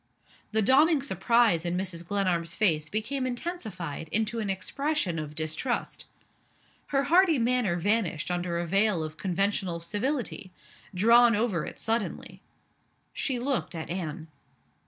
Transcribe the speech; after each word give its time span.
The 0.51 0.63
dawning 0.63 1.03
surprise 1.03 1.63
in 1.63 1.77
Mrs. 1.77 2.03
Glenarm's 2.07 2.55
face 2.55 2.89
became 2.89 3.27
intensified 3.27 4.07
into 4.07 4.39
an 4.39 4.49
expression 4.49 5.19
of 5.19 5.35
distrust. 5.35 6.05
Her 6.87 7.03
hearty 7.03 7.37
manner 7.37 7.75
vanished 7.75 8.31
under 8.31 8.57
a 8.57 8.65
veil 8.65 9.03
of 9.03 9.15
conventional 9.17 9.79
civility, 9.79 10.49
drawn 10.95 11.35
over 11.35 11.67
it 11.67 11.77
suddenly. 11.79 12.41
She 13.13 13.37
looked 13.37 13.75
at 13.75 13.91
Anne. 13.91 14.27